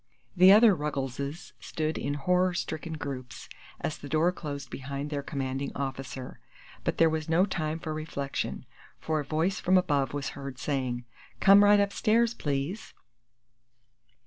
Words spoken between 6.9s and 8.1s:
there was no time for